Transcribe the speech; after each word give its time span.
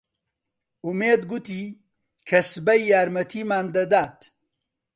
ئومێد 0.85 1.21
گوتی 1.31 1.63
کە 2.27 2.39
سبەی 2.51 2.81
یارمەتیمان 2.91 3.65
دەدات. 3.75 4.17